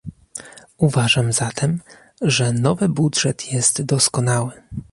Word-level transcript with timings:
Uważam 0.77 1.33
zatem, 1.33 1.81
że 2.21 2.53
nowy 2.53 2.89
budżet 2.89 3.51
jest 3.51 3.81
doskonały 3.81 4.51